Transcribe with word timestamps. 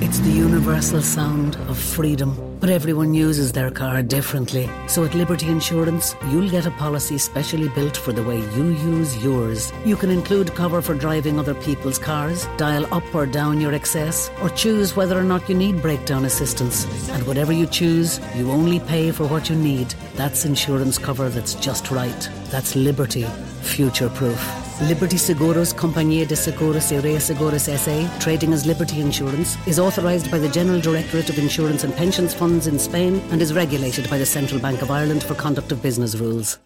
It's 0.00 0.20
the 0.20 0.30
universal 0.30 1.02
sound 1.02 1.56
of 1.68 1.76
freedom. 1.76 2.36
But 2.60 2.70
everyone 2.70 3.14
uses 3.14 3.50
their 3.50 3.68
car 3.68 4.00
differently. 4.00 4.70
So 4.86 5.04
at 5.04 5.12
Liberty 5.12 5.48
Insurance, 5.48 6.14
you'll 6.30 6.48
get 6.48 6.66
a 6.66 6.70
policy 6.70 7.18
specially 7.18 7.68
built 7.70 7.96
for 7.96 8.12
the 8.12 8.22
way 8.22 8.38
you 8.38 8.66
use 8.94 9.20
yours. 9.24 9.72
You 9.84 9.96
can 9.96 10.10
include 10.10 10.54
cover 10.54 10.80
for 10.82 10.94
driving 10.94 11.40
other 11.40 11.54
people's 11.54 11.98
cars, 11.98 12.46
dial 12.56 12.86
up 12.94 13.12
or 13.12 13.26
down 13.26 13.60
your 13.60 13.74
excess, 13.74 14.30
or 14.40 14.50
choose 14.50 14.94
whether 14.94 15.18
or 15.18 15.24
not 15.24 15.48
you 15.48 15.56
need 15.56 15.82
breakdown 15.82 16.26
assistance. 16.26 16.86
And 17.10 17.26
whatever 17.26 17.52
you 17.52 17.66
choose, 17.66 18.20
you 18.36 18.52
only 18.52 18.78
pay 18.78 19.10
for 19.10 19.26
what 19.26 19.50
you 19.50 19.56
need. 19.56 19.90
That's 20.14 20.44
insurance 20.44 20.96
cover 20.96 21.28
that's 21.28 21.54
just 21.54 21.90
right. 21.90 22.30
That's 22.50 22.76
Liberty. 22.76 23.26
Future 23.62 24.10
proof. 24.10 24.67
Liberty 24.81 25.17
Seguros 25.17 25.73
Compañía 25.73 26.25
de 26.25 26.35
Seguros 26.35 26.91
y 26.91 26.99
Reaseguros 26.99 27.63
SA, 27.63 28.09
trading 28.19 28.53
as 28.53 28.65
Liberty 28.65 28.99
Insurance, 28.99 29.57
is 29.65 29.79
authorised 29.79 30.29
by 30.31 30.39
the 30.39 30.49
General 30.49 30.81
Directorate 30.81 31.29
of 31.29 31.37
Insurance 31.37 31.85
and 31.85 31.95
Pensions 31.95 32.33
Funds 32.33 32.67
in 32.67 32.77
Spain 32.79 33.21
and 33.31 33.41
is 33.41 33.53
regulated 33.53 34.09
by 34.09 34.17
the 34.17 34.25
Central 34.25 34.59
Bank 34.59 34.81
of 34.81 34.89
Ireland 34.89 35.23
for 35.23 35.35
conduct 35.35 35.71
of 35.71 35.81
business 35.81 36.15
rules. 36.15 36.59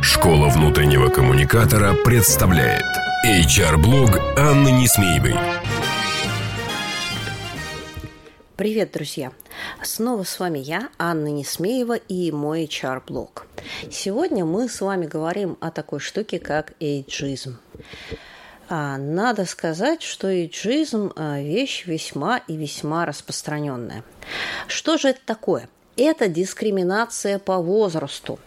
Школа 0.00 0.48
внутреннего 0.48 1.08
коммуникатора 1.08 1.94
представляет 2.04 2.84
HR-блог 3.24 4.18
Анны 4.36 4.70
Несмеевой. 4.70 5.34
Привет, 8.59 8.91
друзья! 8.91 9.31
Снова 9.83 10.23
с 10.23 10.37
вами 10.37 10.59
я, 10.59 10.89
Анна 10.97 11.29
Несмеева 11.29 11.93
и 11.93 12.29
мой 12.33 12.65
HR-блог. 12.65 13.47
Сегодня 13.89 14.43
мы 14.43 14.67
с 14.67 14.81
вами 14.81 15.05
говорим 15.05 15.57
о 15.61 15.71
такой 15.71 16.01
штуке, 16.01 16.39
как 16.39 16.73
эйджизм. 16.81 17.57
А, 18.67 18.97
надо 18.97 19.45
сказать, 19.45 20.01
что 20.01 20.27
эйджизм– 20.27 21.13
вещь 21.15 21.85
весьма 21.85 22.39
и 22.49 22.57
весьма 22.57 23.05
распространенная. 23.05 24.03
Что 24.67 24.97
же 24.97 25.07
это 25.07 25.21
такое? 25.25 25.69
Это 26.03 26.27
дискриминация 26.27 27.39
по 27.39 27.57
возрасту. 27.57 28.39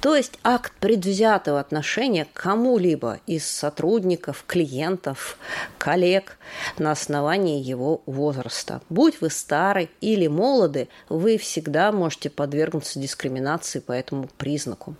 То 0.00 0.16
есть 0.16 0.38
акт 0.42 0.72
предвзятого 0.80 1.60
отношения 1.60 2.26
к 2.26 2.32
кому-либо 2.32 3.20
из 3.26 3.46
сотрудников, 3.46 4.44
клиентов, 4.46 5.38
коллег 5.78 6.38
на 6.78 6.92
основании 6.92 7.62
его 7.62 8.02
возраста. 8.06 8.82
Будь 8.88 9.20
вы 9.20 9.30
старый 9.30 9.90
или 10.00 10.26
молоды, 10.26 10.88
вы 11.08 11.38
всегда 11.38 11.90
можете 11.92 12.28
подвергнуться 12.28 12.98
дискриминации 12.98 13.80
по 13.80 13.92
этому 13.92 14.28
признаку. 14.36 14.94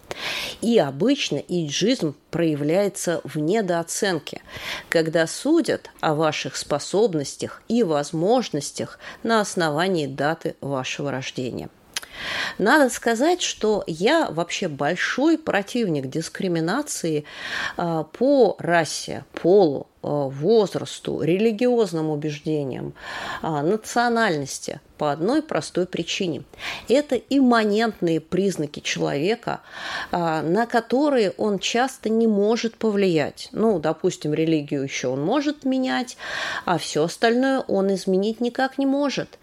И 0.62 0.78
обычно 0.78 1.36
иджизм 1.36 2.14
проявляется 2.30 3.20
в 3.24 3.38
недооценке, 3.38 4.42
когда 4.88 5.26
судят 5.26 5.90
о 6.00 6.14
ваших 6.14 6.56
способностях 6.56 7.62
и 7.68 7.82
возможностях 7.82 8.98
на 9.22 9.40
основании 9.40 10.06
даты 10.06 10.56
вашего 10.60 11.10
рождения– 11.10 11.68
надо 12.58 12.90
сказать, 12.90 13.42
что 13.42 13.84
я 13.86 14.28
вообще 14.30 14.68
большой 14.68 15.38
противник 15.38 16.06
дискриминации 16.06 17.24
а, 17.76 18.04
по 18.04 18.56
расе, 18.58 19.24
полу, 19.32 19.86
возрасту, 20.02 21.22
религиозным 21.22 22.10
убеждениям, 22.10 22.94
а, 23.42 23.62
национальности 23.62 24.80
по 25.00 25.12
одной 25.12 25.40
простой 25.40 25.86
причине. 25.86 26.42
Это 26.86 27.16
имманентные 27.16 28.20
признаки 28.20 28.80
человека, 28.80 29.60
а, 30.12 30.42
на 30.42 30.66
которые 30.66 31.30
он 31.38 31.58
часто 31.58 32.10
не 32.10 32.26
может 32.26 32.76
повлиять. 32.76 33.48
Ну, 33.52 33.78
допустим, 33.78 34.34
религию 34.34 34.82
еще 34.82 35.08
он 35.08 35.22
может 35.22 35.64
менять, 35.64 36.18
а 36.66 36.76
все 36.76 37.04
остальное 37.04 37.60
он 37.60 37.94
изменить 37.94 38.42
никак 38.42 38.76
не 38.76 38.84
может. 38.84 39.38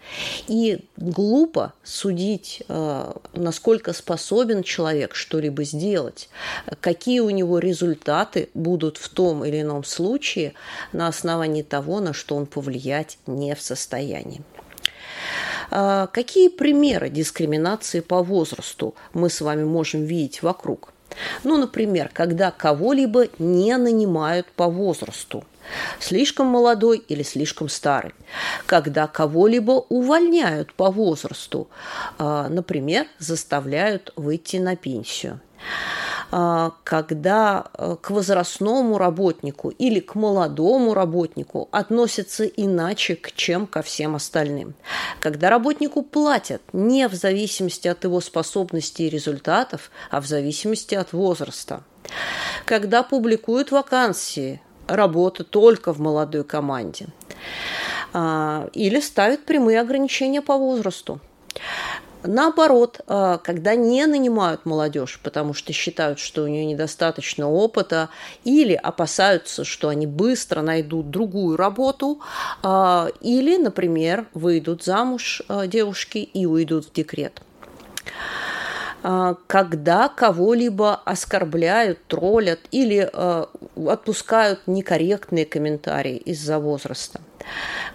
И 0.46 0.84
глупо 0.96 1.72
судить, 1.82 2.62
э, 2.68 3.12
насколько 3.32 3.92
способен 3.92 4.62
человек 4.62 5.16
что-либо 5.16 5.64
сделать, 5.64 6.28
какие 6.80 7.18
у 7.18 7.30
него 7.30 7.58
результаты 7.58 8.48
будут 8.54 8.96
в 8.96 9.08
том 9.08 9.44
или 9.44 9.62
ином 9.62 9.82
случае, 9.82 10.47
на 10.92 11.08
основании 11.08 11.62
того, 11.62 12.00
на 12.00 12.12
что 12.12 12.36
он 12.36 12.46
повлиять 12.46 13.18
не 13.26 13.54
в 13.54 13.60
состоянии. 13.60 14.42
А, 15.70 16.06
какие 16.06 16.48
примеры 16.48 17.08
дискриминации 17.10 18.00
по 18.00 18.22
возрасту 18.22 18.94
мы 19.12 19.30
с 19.30 19.40
вами 19.40 19.64
можем 19.64 20.04
видеть 20.04 20.42
вокруг? 20.42 20.92
Ну, 21.44 21.56
например, 21.56 22.10
когда 22.12 22.50
кого-либо 22.50 23.28
не 23.38 23.76
нанимают 23.76 24.46
по 24.52 24.68
возрасту, 24.68 25.44
слишком 25.98 26.46
молодой 26.46 26.98
или 26.98 27.22
слишком 27.22 27.68
старый, 27.68 28.14
когда 28.66 29.06
кого-либо 29.06 29.84
увольняют 29.88 30.72
по 30.74 30.90
возрасту, 30.90 31.68
а, 32.18 32.48
например, 32.48 33.06
заставляют 33.18 34.12
выйти 34.16 34.56
на 34.56 34.76
пенсию. 34.76 35.40
А, 36.30 36.72
когда 36.84 37.64
э, 37.72 37.96
к 38.00 38.10
возрастному 38.10 38.98
работнику 38.98 39.70
или 39.70 40.00
к 40.00 40.14
молодому 40.14 40.92
работнику 40.92 41.68
относятся 41.72 42.44
иначе, 42.44 43.18
чем 43.34 43.66
ко 43.66 43.80
всем 43.82 44.14
остальным. 44.14 44.74
Когда 45.20 45.48
работнику 45.48 46.02
платят 46.02 46.60
не 46.72 47.08
в 47.08 47.14
зависимости 47.14 47.88
от 47.88 48.04
его 48.04 48.20
способностей 48.20 49.06
и 49.06 49.10
результатов, 49.10 49.90
а 50.10 50.20
в 50.20 50.26
зависимости 50.26 50.94
от 50.94 51.12
возраста. 51.12 51.82
Когда 52.66 53.02
публикуют 53.02 53.70
вакансии, 53.70 54.60
работа 54.86 55.44
только 55.44 55.94
в 55.94 56.00
молодой 56.00 56.44
команде. 56.44 57.06
А, 58.12 58.68
или 58.74 59.00
ставят 59.00 59.44
прямые 59.46 59.80
ограничения 59.80 60.42
по 60.42 60.58
возрасту. 60.58 61.20
Наоборот, 62.30 63.00
а, 63.06 63.38
когда 63.38 63.74
не 63.74 64.04
нанимают 64.04 64.66
молодежь, 64.66 65.18
потому 65.22 65.54
что 65.54 65.72
считают, 65.72 66.18
что 66.18 66.42
у 66.42 66.46
нее 66.46 66.66
недостаточно 66.66 67.48
опыта, 67.50 68.10
или 68.44 68.74
опасаются, 68.74 69.64
что 69.64 69.88
они 69.88 70.06
быстро 70.06 70.60
найдут 70.60 71.08
другую 71.08 71.56
работу, 71.56 72.20
а, 72.62 73.08
или, 73.22 73.56
например, 73.56 74.26
выйдут 74.34 74.84
замуж 74.84 75.40
а, 75.48 75.66
девушки 75.66 76.18
и 76.18 76.44
уйдут 76.44 76.84
в 76.84 76.92
декрет. 76.92 77.40
Когда 79.46 80.08
кого-либо 80.08 80.96
оскорбляют, 80.96 82.00
троллят 82.08 82.58
или 82.72 83.08
отпускают 83.86 84.60
некорректные 84.66 85.44
комментарии 85.44 86.16
из-за 86.16 86.58
возраста 86.58 87.20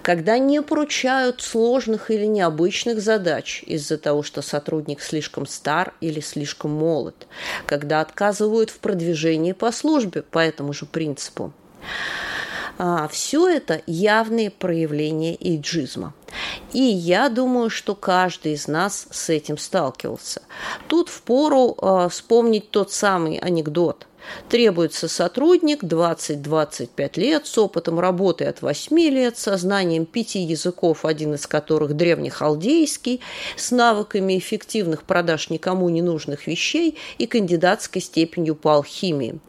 когда 0.02 0.38
не 0.38 0.62
поручают 0.62 1.42
сложных 1.42 2.12
или 2.12 2.26
необычных 2.26 3.02
задач 3.02 3.64
из-за 3.66 3.98
того, 3.98 4.24
что 4.24 4.42
сотрудник 4.42 5.02
слишком 5.02 5.46
стар 5.46 5.94
или 6.02 6.20
слишком 6.20 6.72
молод, 6.72 7.28
когда 7.66 8.02
отказывают 8.02 8.70
в 8.70 8.80
продвижении 8.80 9.54
по 9.54 9.72
службе 9.72 10.22
по 10.22 10.40
этому 10.40 10.74
же 10.74 10.86
принципу. 10.86 11.54
А, 12.78 13.08
все 13.08 13.48
это 13.48 13.82
явные 13.86 14.50
проявления 14.50 15.36
эйджизма. 15.36 16.14
И 16.74 16.82
я 16.82 17.30
думаю, 17.30 17.70
что 17.70 17.94
каждый 17.94 18.54
из 18.54 18.68
нас 18.68 19.08
с 19.12 19.30
этим 19.30 19.60
сталкивался. 19.60 20.42
Тут 20.88 21.10
впору 21.10 21.78
э, 21.80 22.10
вспомнить 22.10 22.72
тот 22.72 22.92
самый 22.92 23.38
анекдот– 23.38 24.08
Требуется 24.50 25.08
сотрудник 25.08 25.84
20-25 25.84 27.20
лет 27.20 27.48
с 27.48 27.58
опытом 27.58 28.00
работы 28.00 28.46
от 28.46 28.62
8 28.62 28.98
лет, 29.10 29.38
со 29.38 29.58
знанием 29.58 30.06
пяти 30.06 30.40
языков, 30.40 31.06
один 31.06 31.34
из 31.34 31.48
которых 31.48 31.96
древнехалдейский, 31.96 33.22
с 33.56 33.72
навыками 33.72 34.38
эффективных 34.38 35.04
продаж 35.04 35.50
никому 35.50 35.90
не 35.90 36.02
нужных 36.02 36.48
вещей 36.48 36.98
и 37.18 37.26
кандидатской 37.26 38.02
степенью 38.02 38.56
по 38.56 38.76
алхимии. 38.76 39.40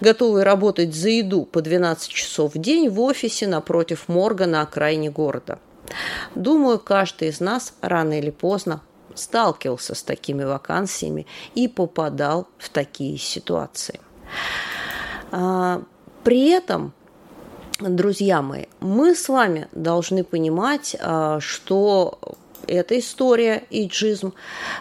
Готовый 0.00 0.42
работать 0.42 0.94
за 0.94 1.10
еду 1.10 1.44
по 1.44 1.62
12 1.62 2.08
часов 2.08 2.54
в 2.54 2.58
день 2.58 2.88
в 2.88 3.00
офисе 3.00 3.46
напротив 3.46 4.04
морга 4.08 4.46
на 4.46 4.62
окраине 4.62 5.10
города. 5.10 5.58
Думаю, 6.34 6.78
каждый 6.78 7.28
из 7.28 7.40
нас 7.40 7.74
рано 7.80 8.18
или 8.18 8.30
поздно 8.30 8.80
сталкивался 9.14 9.94
с 9.94 10.02
такими 10.02 10.44
вакансиями 10.44 11.26
и 11.54 11.68
попадал 11.68 12.48
в 12.58 12.68
такие 12.68 13.18
ситуации. 13.18 14.00
А, 15.30 15.82
при 16.24 16.50
этом, 16.50 16.92
друзья 17.80 18.42
мои, 18.42 18.66
мы 18.80 19.14
с 19.14 19.28
вами 19.28 19.68
должны 19.72 20.24
понимать, 20.24 20.96
а, 21.00 21.40
что 21.40 22.18
эта 22.66 22.98
история, 22.98 23.64
иджизм, 23.70 24.34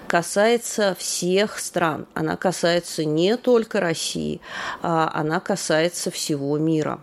касается 0.07 0.95
всех 0.97 1.59
стран. 1.59 2.07
Она 2.13 2.37
касается 2.37 3.05
не 3.05 3.37
только 3.37 3.79
России, 3.79 4.41
а 4.81 5.11
она 5.13 5.39
касается 5.39 6.11
всего 6.11 6.57
мира. 6.57 6.99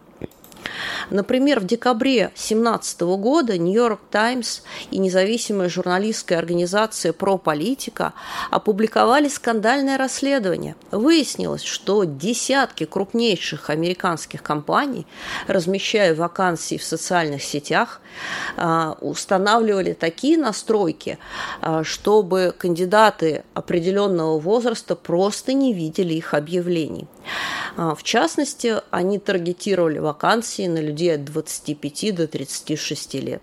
Например, 1.11 1.61
в 1.61 1.65
декабре 1.65 2.29
2017 2.35 3.01
года 3.01 3.59
Нью-Йорк 3.59 4.01
Таймс 4.11 4.61
и 4.91 4.99
независимая 4.99 5.69
журналистская 5.69 6.39
организация 6.39 7.13
«Про-политика» 7.13 8.13
опубликовали 8.51 9.29
скандальное 9.29 9.99
расследование. 9.99 10.77
Выяснилось, 10.91 11.63
что 11.63 12.05
десятки 12.05 12.85
крупнейших 12.85 13.71
американских 13.71 14.43
компаний, 14.43 15.07
размещая 15.47 16.15
вакансии 16.15 16.77
в 16.77 16.85
социальных 16.85 17.43
сетях, 17.43 18.01
а, 18.57 18.97
устанавливали 19.01 19.93
такие 19.93 20.37
настройки, 20.37 21.19
а, 21.61 21.85
чтобы 21.85 22.55
кандидаты 22.57 23.45
определенного 23.55 24.39
возраста 24.39 24.97
просто 24.97 25.53
не 25.53 25.73
видели 25.73 26.15
их 26.15 26.35
объявлений. 26.35 27.07
А, 27.77 27.95
в 27.95 28.03
частности, 28.03 28.77
они 28.91 29.19
таргетировали 29.19 29.99
вакансии 29.99 30.67
на 30.69 30.79
людей 30.79 31.15
от 31.15 31.25
25 31.25 32.15
до 32.15 32.27
36 32.27 33.15
лет. 33.15 33.43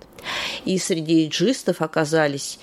И 0.66 0.78
среди 0.78 1.24
эйджистов 1.24 1.82
оказались 1.82 2.60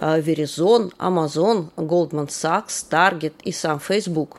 а, 0.00 0.18
Verizon, 0.18 0.92
Amazon, 0.98 1.68
Goldman 1.76 2.28
Sachs, 2.28 2.84
Target 2.90 3.34
и 3.44 3.52
сам 3.52 3.80
Facebook. 3.80 4.38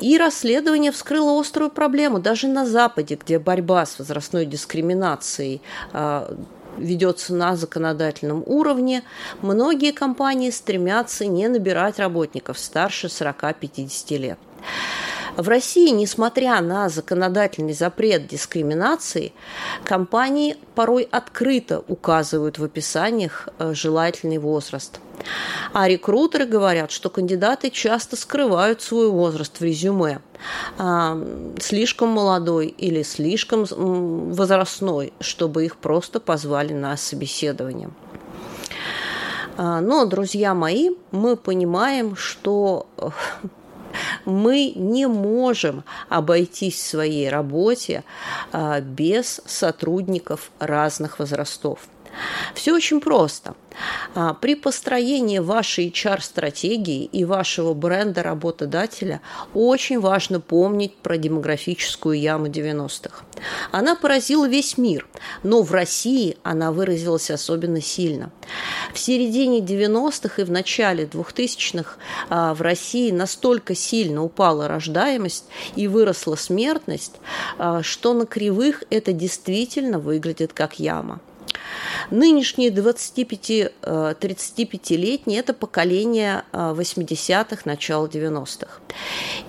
И 0.00 0.18
расследование 0.18 0.92
вскрыло 0.92 1.38
острую 1.40 1.70
проблему 1.70 2.18
даже 2.18 2.48
на 2.48 2.66
Западе, 2.66 3.16
где 3.16 3.38
борьба 3.38 3.86
с 3.86 3.98
возрастной 3.98 4.46
дискриминацией 4.46 5.62
а, 5.92 6.34
ведется 6.76 7.34
на 7.34 7.56
законодательном 7.56 8.42
уровне, 8.46 9.02
многие 9.42 9.92
компании 9.92 10.50
стремятся 10.50 11.26
не 11.26 11.48
набирать 11.48 11.98
работников 11.98 12.58
старше 12.58 13.08
40-50 13.08 14.16
лет. 14.18 14.38
В 15.36 15.48
России, 15.48 15.88
несмотря 15.88 16.60
на 16.60 16.90
законодательный 16.90 17.72
запрет 17.72 18.26
дискриминации, 18.26 19.32
компании 19.82 20.56
порой 20.74 21.08
открыто 21.10 21.82
указывают 21.88 22.58
в 22.58 22.64
описаниях 22.64 23.48
э, 23.58 23.72
желательный 23.74 24.36
возраст. 24.36 25.00
А 25.72 25.88
рекрутеры 25.88 26.44
говорят, 26.44 26.90
что 26.90 27.08
кандидаты 27.08 27.70
часто 27.70 28.16
скрывают 28.16 28.82
свой 28.82 29.08
возраст 29.10 29.58
в 29.58 29.64
резюме. 29.64 30.20
А, 30.76 31.18
слишком 31.60 32.10
молодой 32.10 32.66
или 32.66 33.02
слишком 33.02 33.64
возрастной, 33.64 35.14
чтобы 35.20 35.64
их 35.64 35.76
просто 35.76 36.20
позвали 36.20 36.74
на 36.74 36.96
собеседование. 36.98 37.90
А, 39.56 39.80
но, 39.80 40.04
друзья 40.04 40.52
мои, 40.52 40.90
мы 41.10 41.36
понимаем, 41.36 42.16
что 42.16 42.86
э, 42.98 43.08
мы 44.24 44.72
не 44.74 45.06
можем 45.06 45.84
обойтись 46.08 46.74
в 46.74 46.86
своей 46.86 47.28
работе 47.28 48.04
а, 48.52 48.80
без 48.80 49.40
сотрудников 49.46 50.50
разных 50.58 51.18
возрастов. 51.18 51.80
Все 52.54 52.72
очень 52.74 53.00
просто. 53.00 53.54
А, 54.14 54.34
при 54.34 54.54
построении 54.54 55.38
вашей 55.38 55.88
HR-стратегии 55.88 57.04
и 57.04 57.24
вашего 57.24 57.74
бренда 57.74 58.22
работодателя 58.22 59.20
очень 59.54 60.00
важно 60.00 60.40
помнить 60.40 60.94
про 60.96 61.16
демографическую 61.16 62.18
яму 62.18 62.46
90-х. 62.46 63.24
Она 63.70 63.94
поразила 63.94 64.48
весь 64.48 64.76
мир, 64.78 65.06
но 65.42 65.62
в 65.62 65.72
России 65.72 66.36
она 66.42 66.72
выразилась 66.72 67.30
особенно 67.30 67.80
сильно. 67.80 68.30
В 68.92 68.98
середине 68.98 69.60
90-х 69.60 70.42
и 70.42 70.44
в 70.44 70.50
начале 70.50 71.04
2000-х 71.04 71.96
а, 72.28 72.54
в 72.54 72.62
России 72.62 73.10
настолько 73.10 73.74
сильно 73.74 74.22
упала 74.22 74.68
рождаемость 74.68 75.44
и 75.76 75.88
выросла 75.88 76.36
смертность, 76.36 77.14
а, 77.58 77.82
что 77.82 78.12
на 78.12 78.26
кривых 78.26 78.84
это 78.90 79.12
действительно 79.12 79.98
выглядит 79.98 80.52
как 80.52 80.78
яма. 80.78 81.20
Нынешние 82.10 82.70
25-35-летние– 82.70 85.38
это 85.40 85.54
поколение 85.54 86.44
80-х, 86.52 87.56
э, 87.56 87.58
начала 87.64 88.06
90-х. 88.06 88.80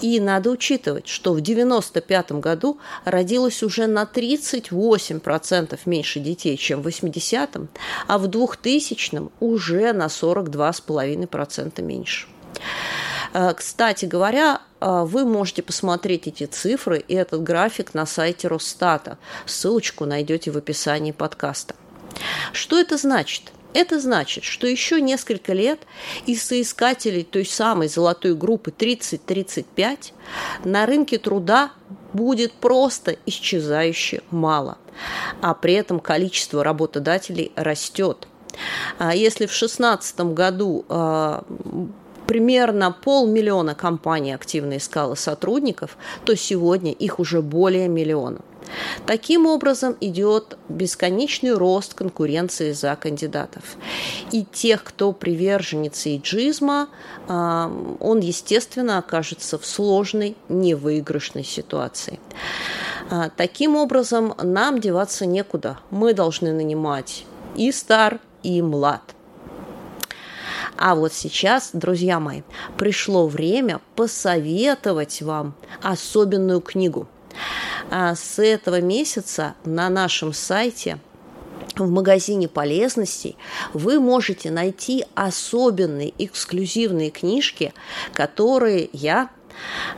И 0.01 0.19
надо 0.19 0.49
учитывать, 0.49 1.07
что 1.07 1.33
в 1.33 1.41
95 1.41 2.31
году 2.33 2.79
родилось 3.05 3.63
уже 3.63 3.87
на 3.87 4.03
38% 4.03 5.79
меньше 5.85 6.19
детей, 6.19 6.57
чем 6.57 6.81
в 6.81 6.87
80-м, 6.87 7.69
а 8.07 8.17
в 8.17 8.25
2000-м 8.25 9.31
уже 9.39 9.93
на 9.93 10.07
42,5% 10.07 11.81
меньше. 11.81 12.27
Э, 13.33 13.53
кстати 13.53 14.05
говоря, 14.05 14.61
э, 14.79 15.03
вы 15.05 15.25
можете 15.25 15.63
посмотреть 15.63 16.27
эти 16.27 16.45
цифры 16.45 16.99
и 16.99 17.13
этот 17.13 17.43
график 17.43 17.93
на 17.93 18.05
сайте 18.05 18.47
Росстата. 18.47 19.17
Ссылочку 19.45 20.05
найдете 20.05 20.51
в 20.51 20.57
описании 20.57 21.11
подкаста. 21.11 21.75
Что 22.51 22.79
это 22.79 22.97
значит? 22.97 23.51
Это 23.73 23.99
значит, 23.99 24.43
что 24.43 24.67
еще 24.67 25.01
несколько 25.01 25.53
лет 25.53 25.79
из 26.27 26.43
соискателей 26.43 27.23
той 27.23 27.45
самой 27.45 27.87
золотой 27.87 28.35
группы 28.35 28.71
30-35 28.71 30.13
на 30.63 30.85
рынке 30.85 31.17
труда 31.17 31.71
будет 32.13 32.53
просто 32.53 33.15
исчезающе 33.25 34.21
мало, 34.29 34.77
а 35.41 35.55
при 35.55 35.73
этом 35.73 35.99
количество 35.99 36.63
работодателей 36.63 37.51
растет. 37.55 38.27
А 38.99 39.15
если 39.15 39.47
в 39.47 39.49
2016 39.49 40.19
году 40.19 40.85
а, 40.87 41.43
примерно 42.27 42.91
полмиллиона 42.91 43.73
компаний 43.73 44.33
активно 44.33 44.77
искало 44.77 45.15
сотрудников, 45.15 45.97
то 46.25 46.35
сегодня 46.35 46.91
их 46.91 47.19
уже 47.19 47.41
более 47.41 47.87
миллиона. 47.87 48.41
Таким 49.05 49.45
образом 49.45 49.95
идет 49.99 50.57
бесконечный 50.69 51.53
рост 51.53 51.93
конкуренции 51.93 52.71
за 52.71 52.95
кандидатов. 52.95 53.77
И 54.31 54.45
тех, 54.45 54.83
кто 54.83 55.11
приверженец 55.11 56.05
иджизма, 56.05 56.89
а, 57.27 57.71
он, 57.99 58.19
естественно, 58.19 58.97
окажется 58.97 59.57
в 59.57 59.65
сложной, 59.65 60.35
невыигрышной 60.49 61.43
ситуации. 61.43 62.19
А, 63.09 63.29
таким 63.35 63.75
образом, 63.75 64.33
нам 64.41 64.79
деваться 64.79 65.25
некуда. 65.25 65.79
Мы 65.89 66.13
должны 66.13 66.53
нанимать 66.53 67.25
и 67.55 67.71
стар, 67.71 68.19
и 68.43 68.61
млад. 68.61 69.01
А 70.77 70.95
вот 70.95 71.13
сейчас, 71.13 71.69
друзья 71.73 72.19
мои, 72.19 72.41
пришло 72.77 73.27
время 73.27 73.79
посоветовать 73.95 75.21
вам 75.21 75.55
особенную 75.81 76.61
книгу. 76.61 77.07
А 77.95 78.15
с 78.15 78.39
этого 78.39 78.81
месяца 78.81 79.53
на 79.65 79.87
нашем 79.87 80.33
сайте 80.33 80.97
в 81.75 81.87
магазине 81.87 82.47
полезностей 82.47 83.37
вы 83.71 83.99
можете 83.99 84.49
найти 84.49 85.05
особенные 85.13 86.11
эксклюзивные 86.17 87.11
книжки, 87.11 87.71
которые 88.13 88.89
я 88.93 89.29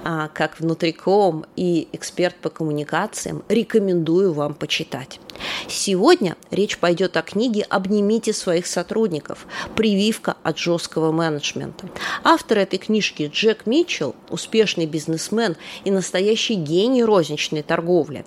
как 0.03 0.59
внутриком 0.59 1.45
и 1.55 1.87
эксперт 1.93 2.35
по 2.35 2.49
коммуникациям, 2.49 3.43
рекомендую 3.49 4.33
вам 4.33 4.53
почитать. 4.53 5.19
Сегодня 5.67 6.37
речь 6.51 6.77
пойдет 6.77 7.17
о 7.17 7.21
книге 7.21 7.63
«Обнимите 7.63 8.33
своих 8.33 8.67
сотрудников. 8.67 9.45
Прививка 9.75 10.37
от 10.43 10.57
жесткого 10.57 11.11
менеджмента». 11.11 11.89
Автор 12.23 12.59
этой 12.59 12.79
книжки 12.79 13.29
Джек 13.33 13.65
Митчелл, 13.65 14.15
успешный 14.29 14.85
бизнесмен 14.85 15.57
и 15.83 15.91
настоящий 15.91 16.55
гений 16.55 17.03
розничной 17.03 17.63
торговли, 17.63 18.25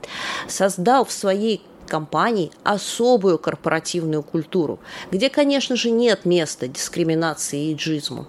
создал 0.49 1.04
в 1.04 1.12
своей 1.12 1.62
компаний 1.88 2.52
особую 2.62 3.38
корпоративную 3.38 4.23
культуру, 4.23 4.78
где, 5.11 5.28
конечно 5.28 5.75
же, 5.75 5.90
нет 5.90 6.25
места 6.25 6.68
дискриминации 6.68 7.71
и 7.71 7.73
иджизму. 7.73 8.26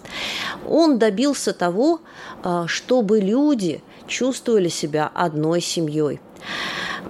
Он 0.68 0.98
добился 0.98 1.54
того, 1.54 2.02
а, 2.44 2.68
чтобы 2.68 3.20
люди 3.20 3.84
чувствовали 4.08 4.70
себя 4.70 5.12
одной 5.14 5.62
семьей. 5.62 6.20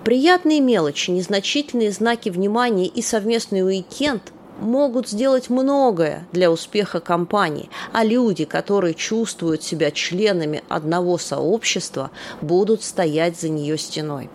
Приятные 0.04 0.60
мелочи, 0.60 1.12
незначительные 1.12 1.92
знаки 1.92 2.30
внимания 2.30 2.88
и 2.88 3.02
совместный 3.02 3.64
уикенд 3.64 4.34
могут 4.60 5.08
сделать 5.08 5.50
многое 5.50 6.28
для 6.32 6.52
успеха 6.52 7.00
компании, 7.00 7.70
а 7.92 8.04
люди, 8.04 8.46
которые 8.46 8.94
чувствуют 8.94 9.64
себя 9.64 9.92
членами 9.92 10.64
одного 10.70 11.18
сообщества, 11.18 12.12
будут 12.42 12.84
стоять 12.84 13.40
за 13.40 13.50
нее 13.50 13.78
стеной. 13.78 14.30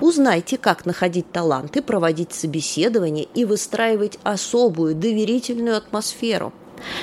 Узнайте, 0.00 0.58
как 0.58 0.86
находить 0.86 1.30
таланты, 1.32 1.82
проводить 1.82 2.32
собеседования 2.32 3.26
и 3.34 3.44
выстраивать 3.44 4.18
особую 4.22 4.94
доверительную 4.94 5.76
атмосферу. 5.76 6.52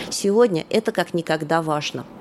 Сегодня 0.10 0.66
это 0.70 0.92
как 0.92 1.14
никогда 1.14 1.62
важно– 1.62 2.06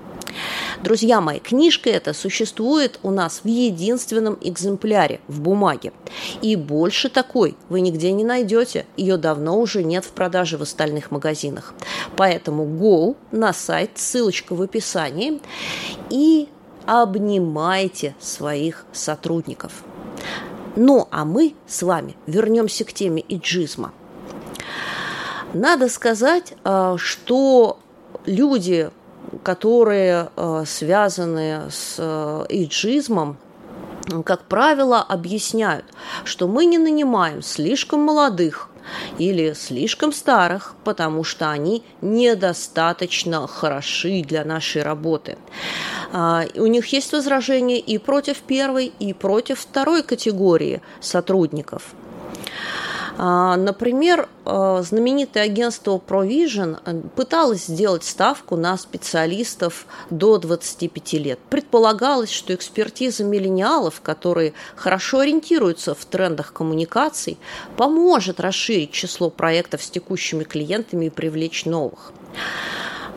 Друзья 0.82 1.20
мои, 1.20 1.38
книжка 1.38 1.90
эта 1.90 2.12
существует 2.12 2.98
у 3.02 3.10
нас 3.10 3.40
в 3.44 3.48
единственном 3.48 4.38
экземпляре 4.40 5.20
в 5.28 5.40
бумаге. 5.40 5.92
И 6.42 6.56
больше 6.56 7.08
такой 7.08 7.56
вы 7.68 7.80
нигде 7.80 8.12
не 8.12 8.24
найдете. 8.24 8.86
Ее 8.96 9.16
давно 9.16 9.58
уже 9.58 9.82
нет 9.82 10.04
в 10.04 10.10
продаже 10.10 10.58
в 10.58 10.62
остальных 10.62 11.10
магазинах. 11.10 11.74
Поэтому 12.16 12.64
go 12.64 13.16
на 13.30 13.52
сайт, 13.52 13.92
ссылочка 13.94 14.54
в 14.54 14.62
описании, 14.62 15.40
и 16.10 16.48
обнимайте 16.86 18.14
своих 18.20 18.84
сотрудников. 18.92 19.72
Ну, 20.76 21.06
а 21.10 21.24
мы 21.24 21.54
с 21.66 21.82
вами 21.82 22.16
вернемся 22.26 22.84
к 22.84 22.92
теме 22.92 23.24
иджизма. 23.28 23.92
Надо 25.52 25.88
сказать, 25.88 26.54
э, 26.64 26.96
что 26.98 27.78
люди, 28.26 28.90
которые 29.44 30.30
э, 30.36 30.64
связаны 30.66 31.70
с 31.70 31.96
э, 31.98 32.46
иджизмом, 32.48 33.36
как 34.24 34.42
правило, 34.44 35.00
объясняют, 35.00 35.84
что 36.24 36.48
мы 36.48 36.64
не 36.64 36.78
нанимаем 36.78 37.42
слишком 37.42 38.00
молодых 38.00 38.68
или 39.18 39.52
слишком 39.54 40.12
старых, 40.12 40.74
потому 40.84 41.24
что 41.24 41.50
они 41.50 41.82
недостаточно 42.02 43.46
хороши 43.46 44.22
для 44.22 44.44
нашей 44.44 44.82
работы. 44.82 45.38
А, 46.12 46.44
у 46.54 46.66
них 46.66 46.86
есть 46.86 47.12
возражения 47.12 47.78
и 47.78 47.96
против 47.96 48.38
первой, 48.42 48.92
и 48.98 49.14
против 49.14 49.60
второй 49.60 50.02
категории 50.02 50.82
сотрудников– 51.00 51.94
например, 53.16 54.28
а, 54.44 54.82
знаменитое 54.82 55.44
агентство 55.44 56.00
Provision 56.04 56.78
э, 56.84 57.00
пыталось 57.14 57.66
сделать 57.66 58.04
ставку 58.04 58.56
на 58.56 58.76
специалистов 58.76 59.86
до 60.10 60.38
25 60.38 61.12
лет. 61.14 61.38
Предполагалось, 61.48 62.30
что 62.30 62.54
экспертиза 62.54 63.24
миллениалов, 63.24 64.00
которые 64.00 64.52
хорошо 64.74 65.20
ориентируются 65.20 65.94
в 65.94 66.04
трендах 66.04 66.52
коммуникаций, 66.52 67.38
поможет 67.76 68.40
расширить 68.40 68.90
число 68.90 69.30
проектов 69.30 69.82
с 69.82 69.90
текущими 69.90 70.44
клиентами 70.44 71.06
и 71.06 71.10
привлечь 71.10 71.64
новых. 71.64 72.12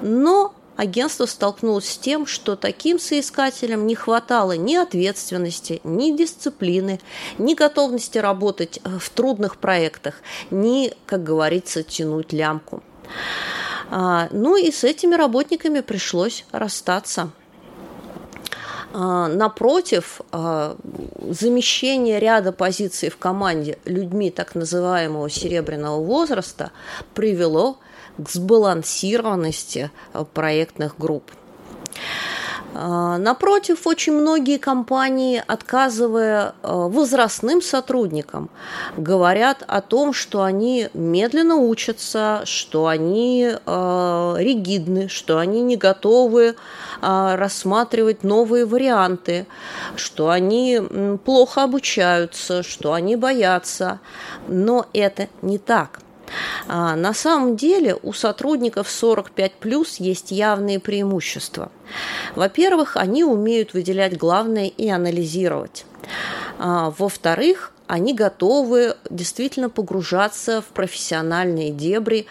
Но 0.01 0.54
агентство 0.77 1.25
столкнулось 1.25 1.89
с 1.89 1.98
тем, 1.98 2.25
что 2.25 2.55
таким 2.55 3.00
соискателям 3.00 3.86
не 3.86 3.96
хватало 3.96 4.53
ни 4.53 4.75
ответственности, 4.75 5.81
ни 5.84 6.15
дисциплины, 6.15 7.01
ни 7.38 7.53
готовности 7.55 8.19
работать 8.19 8.79
э, 8.84 8.98
в 9.00 9.10
трудных 9.10 9.57
проектах, 9.57 10.22
ни, 10.51 10.93
как 11.05 11.24
говорится, 11.24 11.84
тянуть 11.84 12.31
лямку. 12.31 12.81
А, 13.89 14.29
ну 14.31 14.55
и 14.55 14.72
с 14.72 14.84
этими 14.84 15.15
работниками 15.15 15.81
пришлось 15.81 16.46
расстаться. 16.51 17.31
А, 18.93 19.27
напротив, 19.27 20.22
а, 20.31 20.77
замещение 21.29 22.19
ряда 22.19 22.51
позиций 22.51 23.10
в 23.10 23.17
команде 23.17 23.79
людьми 23.86 24.31
так 24.31 24.55
называемого 24.55 25.29
серебряного 25.29 26.03
возраста 26.03 26.72
привело 27.13 27.74
к 27.74 27.77
сбалансированности 28.18 29.92
э, 30.14 30.26
проектных 30.34 30.98
групп. 30.98 31.32
А, 32.80 33.18
напротив, 33.18 33.88
очень 33.88 34.14
многие 34.14 34.58
компании, 34.58 35.42
отказывая 35.48 36.54
э, 36.62 36.70
возрастным 36.72 37.62
сотрудникам, 37.62 38.50
говорят 38.98 39.64
о 39.68 39.82
том, 39.82 40.14
что 40.14 40.44
они 40.44 40.90
медленно 40.94 41.56
учатся, 41.56 42.42
что 42.46 42.88
они 42.88 43.50
э, 43.50 44.36
ригидны, 44.38 45.08
что 45.08 45.40
они 45.40 45.62
не 45.62 45.76
готовы 45.76 46.56
рассматривать 47.00 48.24
новые 48.24 48.66
варианты, 48.66 49.46
что 49.96 50.32
они 50.32 50.82
плохо 51.24 51.64
обучаются, 51.64 52.64
что 52.64 52.94
они 52.94 53.16
боятся. 53.16 54.00
Но 54.48 54.88
это 54.94 55.28
не 55.44 55.60
так. 55.60 56.00
А, 56.67 56.96
на 56.96 57.13
самом 57.13 57.55
деле 57.55 57.98
у 58.01 58.13
сотрудников 58.13 58.89
45 58.89 59.53
плюс 59.53 59.98
есть 59.98 60.31
явные 60.31 60.79
преимущества. 60.79 61.72
Во-первых, 62.36 62.98
они 62.98 63.24
умеют 63.24 63.74
выделять 63.74 64.17
главное 64.17 64.67
и 64.67 64.89
анализировать. 64.89 65.86
А, 66.60 66.93
во-вторых, 66.98 67.74
они 67.88 68.13
готовы 68.13 68.96
действительно 69.10 69.69
погружаться 69.69 70.62
в 70.62 70.65
профессиональные 70.65 71.72
дебри, 71.72 72.27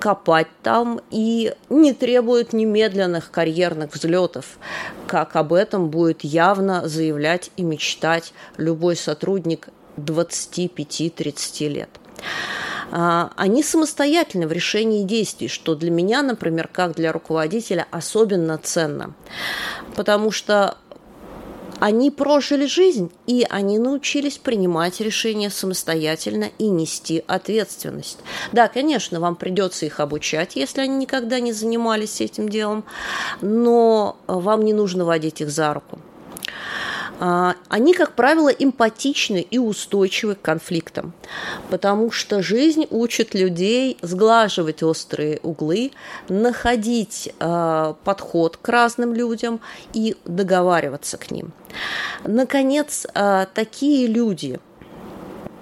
копать 0.00 0.48
там 0.62 1.00
и 1.10 1.54
не 1.68 1.92
требуют 1.92 2.52
немедленных 2.52 3.30
карьерных 3.30 3.94
взлетов, 3.94 4.58
как 5.06 5.36
об 5.36 5.52
этом 5.52 5.90
будет 5.90 6.24
явно 6.24 6.88
заявлять 6.88 7.50
и 7.56 7.62
мечтать 7.62 8.32
любой 8.56 8.96
сотрудник 8.96 9.68
25-30 9.96 11.68
лет. 11.68 11.99
А, 12.90 13.30
они 13.36 13.62
самостоятельны 13.62 14.46
в 14.46 14.52
решении 14.52 15.04
действий, 15.04 15.48
что 15.48 15.74
для 15.74 15.90
меня, 15.90 16.22
например, 16.22 16.68
как 16.68 16.94
для 16.94 17.12
руководителя, 17.12 17.86
особенно 17.90 18.58
ценно. 18.58 19.14
Потому 19.96 20.30
что 20.30 20.76
они 21.80 22.10
прожили 22.10 22.66
жизнь, 22.66 23.10
и 23.26 23.46
они 23.48 23.78
научились 23.78 24.36
принимать 24.36 25.00
решения 25.00 25.50
самостоятельно 25.50 26.50
и 26.58 26.68
нести 26.68 27.24
ответственность. 27.26 28.18
Да, 28.52 28.68
конечно, 28.68 29.18
вам 29.18 29.34
придется 29.34 29.86
их 29.86 29.98
обучать, 29.98 30.56
если 30.56 30.82
они 30.82 30.96
никогда 30.96 31.40
не 31.40 31.52
занимались 31.52 32.20
этим 32.20 32.50
делом, 32.50 32.84
но 33.40 34.16
вам 34.26 34.62
не 34.62 34.74
нужно 34.74 35.06
водить 35.06 35.40
их 35.40 35.50
за 35.50 35.72
руку. 35.72 35.98
А, 37.22 37.56
они, 37.68 37.92
как 37.92 38.14
правило, 38.14 38.48
эмпатичны 38.48 39.46
и 39.50 39.58
устойчивы 39.58 40.34
к 40.36 40.40
конфликтам, 40.40 41.12
потому 41.68 42.10
что 42.10 42.42
жизнь 42.42 42.86
учит 42.90 43.34
людей 43.34 43.98
сглаживать 44.00 44.82
острые 44.82 45.38
углы, 45.42 45.92
находить 46.30 47.32
а, 47.38 47.94
подход 48.04 48.56
к 48.56 48.66
разным 48.66 49.12
людям 49.12 49.60
и 49.92 50.16
договариваться 50.24 51.18
к 51.18 51.30
ним. 51.30 51.52
Наконец, 52.24 53.06
а, 53.14 53.46
такие 53.52 54.06
люди– 54.06 54.58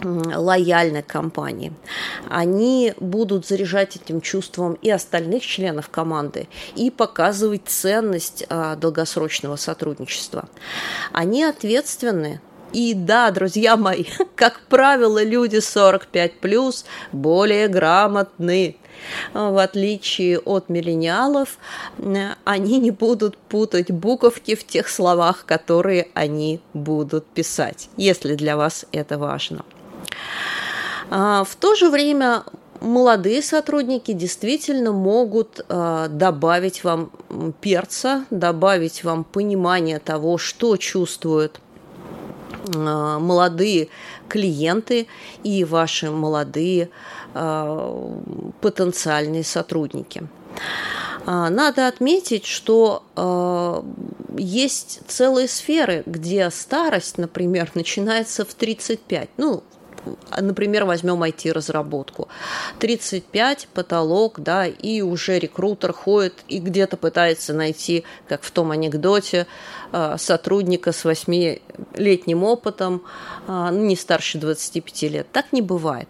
лояльны 0.03 1.03
компании. 1.03 1.73
Они 2.29 2.95
будут 2.99 3.47
заряжать 3.47 3.97
этим 3.97 4.21
чувством 4.21 4.75
и 4.75 4.91
остальных 4.91 5.45
членов 5.45 5.89
команды 5.89 6.49
и 6.77 6.91
показывать 6.91 7.63
ценность 7.67 8.45
а, 8.49 8.77
долгосрочного 8.77 9.57
сотрудничества. 9.57 10.49
Они 11.13 11.45
ответственны 11.45 12.41
и 12.73 12.95
да, 12.95 13.31
друзья 13.31 13.77
мои, 13.77 14.05
как 14.35 14.61
правило, 14.69 15.23
люди 15.23 15.59
45 15.59 16.41
плюс 16.41 16.85
более 17.13 17.69
грамотны. 17.69 18.77
В 19.33 19.63
отличие 19.63 20.41
от 20.41 20.69
миллениалов, 20.69 21.59
они 22.45 22.79
не 22.79 22.91
будут 22.91 23.37
путать 23.37 23.93
буковки 23.93 24.57
в 24.57 24.67
тех 24.67 24.89
словах, 24.89 25.45
которые 25.47 26.09
они 26.15 26.61
будут 26.75 27.25
писать, 27.27 27.91
если 27.97 28.35
для 28.35 28.57
вас 28.57 28.87
это 28.91 29.17
важно. 29.17 29.65
А, 31.11 31.45
в 31.45 31.57
то 31.57 31.75
же 31.75 31.91
время 31.91 32.45
молодые 32.81 33.43
сотрудники 33.43 34.13
действительно 34.13 34.93
могут 34.93 35.65
а, 35.69 36.09
добавить 36.09 36.85
вам 36.85 37.11
перца, 37.61 38.25
добавить 38.31 39.05
вам 39.05 39.25
понимание 39.25 39.99
того, 39.99 40.39
что 40.39 40.77
чувствуют 40.77 41.61
а, 42.75 43.19
молодые 43.19 43.89
клиенты 44.29 45.07
и 45.43 45.65
ваши 45.65 46.11
молодые 46.11 46.91
потенциальные 48.63 49.45
сотрудники. 49.45 50.27
Надо 51.27 51.87
отметить, 51.87 52.47
что 52.47 53.85
есть 54.37 55.01
целые 55.07 55.47
сферы, 55.47 56.03
где 56.07 56.51
старость, 56.51 57.19
например, 57.19 57.71
начинается 57.75 58.47
в 58.47 58.55
35. 58.55 59.29
Ну, 59.37 59.63
например, 60.41 60.85
возьмем 60.85 61.23
IT-разработку. 61.23 62.29
35 62.79 63.69
потолок, 63.75 64.41
да, 64.41 64.67
и 64.67 65.01
уже 65.03 65.39
рекрутер 65.39 65.93
ходит 65.93 66.35
и 66.49 66.59
где-то 66.59 66.97
пытается 66.97 67.53
найти, 67.53 68.05
как 68.29 68.43
в 68.43 68.51
том 68.51 68.71
анекдоте, 68.71 69.47
э, 69.93 70.17
сотрудника 70.19 70.93
с 70.93 71.05
8-летним 71.05 72.45
опытом, 72.45 73.03
э, 73.47 73.69
ну, 73.71 73.85
не 73.85 73.97
старше 73.97 74.39
25 74.39 75.03
лет. 75.09 75.27
Так 75.33 75.53
не 75.53 75.63
бывает. 75.63 76.09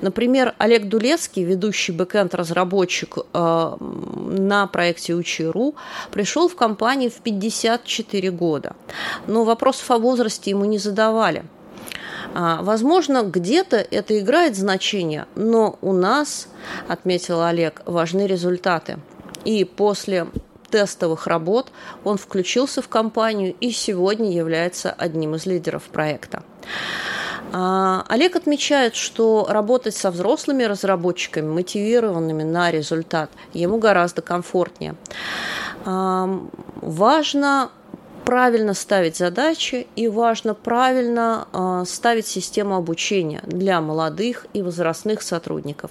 Например, 0.00 0.54
Олег 0.58 0.88
Дулецкий, 0.88 1.44
ведущий 1.44 1.92
бэкэнд-разработчик 1.92 3.18
э, 3.18 3.76
на 3.80 4.66
проекте 4.66 5.14
Учи.ру, 5.14 5.74
пришел 6.10 6.48
в 6.48 6.56
компанию 6.56 7.10
в 7.10 7.20
54 7.20 8.30
года. 8.30 8.74
Но 9.26 9.44
вопросов 9.44 9.90
о 9.90 9.98
возрасте 9.98 10.50
ему 10.50 10.64
не 10.64 10.78
задавали– 10.78 11.44
а, 11.59 11.59
возможно, 12.34 13.22
где-то 13.22 13.76
это 13.76 14.18
играет 14.18 14.56
значение, 14.56 15.26
но 15.34 15.78
у 15.80 15.92
нас, 15.92 16.48
отметил 16.88 17.42
Олег, 17.42 17.82
важны 17.86 18.26
результаты. 18.26 18.98
И 19.44 19.64
после 19.64 20.26
тестовых 20.70 21.26
работ 21.26 21.72
он 22.04 22.16
включился 22.16 22.82
в 22.82 22.88
компанию 22.88 23.54
и 23.60 23.70
сегодня 23.70 24.32
является 24.32 24.92
одним 24.92 25.34
из 25.34 25.46
лидеров 25.46 25.84
проекта. 25.84 26.42
А, 27.52 28.04
Олег 28.08 28.36
отмечает, 28.36 28.94
что 28.94 29.46
работать 29.48 29.96
со 29.96 30.10
взрослыми 30.10 30.62
разработчиками, 30.62 31.48
мотивированными 31.48 32.44
на 32.44 32.70
результат, 32.70 33.30
ему 33.52 33.78
гораздо 33.78 34.22
комфортнее. 34.22 34.94
Важно 35.84 37.70
правильно 38.30 38.74
ставить 38.74 39.16
задачи 39.16 39.88
и 39.96 40.06
важно 40.06 40.54
правильно 40.54 41.48
э, 41.52 41.82
ставить 41.84 42.28
систему 42.28 42.76
обучения 42.76 43.42
для 43.44 43.80
молодых 43.80 44.46
и 44.52 44.62
возрастных 44.62 45.22
сотрудников, 45.22 45.90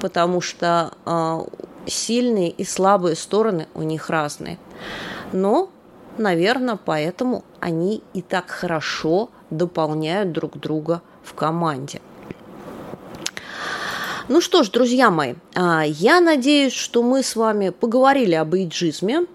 потому 0.00 0.40
что 0.40 0.90
э, 1.06 1.38
сильные 1.86 2.50
и 2.50 2.64
слабые 2.64 3.14
стороны 3.14 3.68
у 3.74 3.82
них 3.82 4.10
разные. 4.10 4.58
Но, 5.32 5.70
наверное, 6.16 6.80
поэтому 6.84 7.44
они 7.60 8.02
и 8.12 8.22
так 8.22 8.50
хорошо 8.50 9.30
дополняют 9.50 10.32
друг 10.32 10.58
друга 10.58 11.00
в 11.22 11.32
команде. 11.34 12.00
Ну 14.28 14.42
что 14.42 14.62
ж, 14.62 14.70
друзья 14.70 15.10
мои, 15.10 15.36
а, 15.54 15.84
я 15.86 16.20
надеюсь, 16.20 16.74
что 16.74 17.02
мы 17.02 17.22
с 17.22 17.34
вами 17.34 17.70
поговорили 17.70 18.34
об 18.34 18.52
эйджизме. 18.54 19.26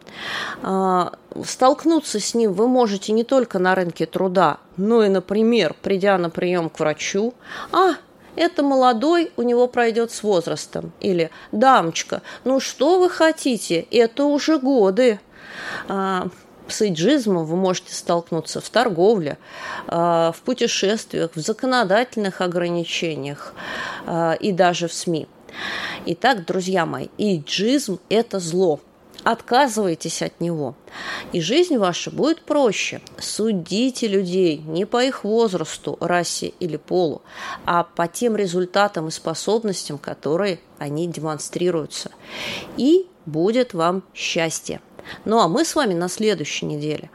Столкнуться 1.45 2.19
с 2.19 2.35
ним 2.35 2.53
вы 2.53 2.67
можете 2.67 3.11
не 3.11 3.23
только 3.23 3.57
на 3.59 3.73
рынке 3.75 4.05
труда, 4.05 4.57
но 4.77 5.03
и, 5.03 5.09
например, 5.09 5.75
придя 5.81 6.17
на 6.17 6.29
прием 6.29 6.69
к 6.69 6.79
врачу. 6.79 7.33
А, 7.71 7.93
это 8.35 8.63
молодой, 8.63 9.31
у 9.35 9.41
него 9.41 9.67
пройдет 9.67 10.11
с 10.11 10.21
возрастом. 10.21 10.91
Или 10.99 11.31
дамочка, 11.51 12.21
ну 12.43 12.59
что 12.59 12.99
вы 12.99 13.09
хотите, 13.09 13.87
это 13.91 14.25
уже 14.25 14.59
годы. 14.59 15.19
А, 15.87 16.27
с 16.67 16.81
эйджизмом 16.81 17.45
вы 17.45 17.55
можете 17.55 17.93
столкнуться 17.93 18.61
в 18.61 18.69
торговле, 18.69 19.37
а, 19.87 20.31
в 20.31 20.41
путешествиях, 20.41 21.31
в 21.35 21.39
законодательных 21.39 22.41
ограничениях 22.41 23.53
а, 24.05 24.33
и 24.33 24.51
даже 24.51 24.87
в 24.87 24.93
СМИ. 24.93 25.27
Итак, 26.05 26.45
друзья 26.45 26.85
мои, 26.85 27.07
эйджизм– 27.17 27.99
это 28.09 28.39
зло. 28.39 28.79
Отказывайтесь 29.23 30.21
от 30.21 30.41
него, 30.41 30.75
и 31.31 31.39
жизнь 31.39 31.77
ваша 31.77 32.11
будет 32.11 32.41
проще. 32.41 33.01
Судите 33.17 34.07
людей 34.07 34.57
не 34.57 34.85
по 34.85 35.01
их 35.03 35.23
возрасту, 35.23 35.97
расе 36.01 36.47
или 36.59 36.75
полу, 36.75 37.21
а 37.65 37.83
по 37.83 38.07
тем 38.07 38.35
результатам 38.35 39.07
и 39.07 39.11
способностям, 39.11 39.97
которые 39.97 40.59
они 40.77 41.07
демонстрируются. 41.07 42.11
И 42.75 43.07
будет 43.25 43.73
вам 43.73 44.03
счастье. 44.13 44.81
Ну 45.23 45.39
а 45.39 45.47
мы 45.47 45.63
с 45.63 45.75
вами 45.75 45.93
на 45.93 46.09
следующей 46.09 46.65
неделе 46.65 47.09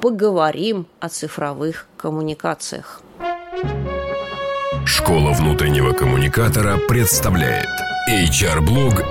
поговорим 0.00 0.86
о 0.98 1.08
цифровых 1.08 1.86
коммуникациях. 1.96 3.00
Школа 4.84 5.32
внутреннего 5.32 5.92
коммуникатора 5.92 6.78
представляет 6.88 7.68
HR-блог 8.10 9.03